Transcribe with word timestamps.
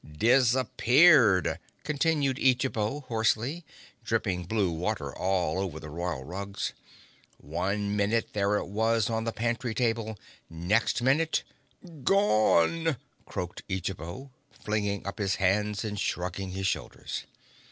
"Disappeared," 0.17 1.59
continued 1.83 2.37
Eejabo 2.39 3.01
hoarsely, 3.05 3.63
dripping 4.03 4.45
blue 4.45 4.71
water 4.71 5.15
all 5.15 5.59
over 5.59 5.79
the 5.79 5.91
royal 5.91 6.23
rugs. 6.23 6.73
"One 7.37 7.95
minute 7.95 8.29
there 8.33 8.55
it 8.57 8.65
was 8.65 9.11
on 9.11 9.25
the 9.25 9.31
pantry 9.31 9.75
table. 9.75 10.17
Next 10.49 11.03
minute—gone!" 11.03 12.97
croaked 13.27 13.61
Eejabo, 13.69 14.31
flinging 14.63 15.05
up 15.05 15.19
his 15.19 15.35
hands 15.35 15.85
and 15.85 15.99
shrugging 15.99 16.49
his 16.49 16.65
shoulders. 16.65 17.25